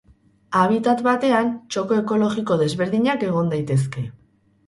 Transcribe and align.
Habitat 0.59 1.03
batean 1.07 1.51
txoko 1.75 1.99
ekologiko 2.03 2.57
desberdinak 2.63 3.27
egon 3.31 3.53
daitezke. 3.55 4.07